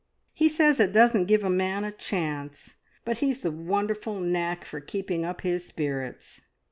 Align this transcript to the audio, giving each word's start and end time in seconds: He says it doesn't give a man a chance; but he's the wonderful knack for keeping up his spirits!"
He 0.33 0.49
says 0.49 0.79
it 0.79 0.93
doesn't 0.93 1.25
give 1.27 1.43
a 1.43 1.49
man 1.51 1.83
a 1.83 1.91
chance; 1.91 2.73
but 3.05 3.19
he's 3.19 3.41
the 3.41 3.51
wonderful 3.51 4.19
knack 4.19 4.65
for 4.65 4.79
keeping 4.81 5.23
up 5.23 5.41
his 5.41 5.67
spirits!" 5.67 6.41